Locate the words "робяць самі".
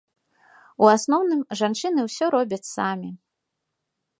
2.37-3.09